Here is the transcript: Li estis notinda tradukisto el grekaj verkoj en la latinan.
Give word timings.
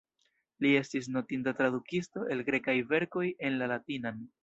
Li 0.65 0.71
estis 0.79 1.09
notinda 1.17 1.53
tradukisto 1.61 2.25
el 2.37 2.43
grekaj 2.51 2.79
verkoj 2.97 3.27
en 3.51 3.63
la 3.63 3.73
latinan. 3.77 4.23